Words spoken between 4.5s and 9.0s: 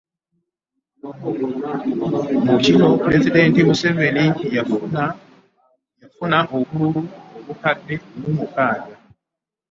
yafuna obululu obukadde mu mukaaga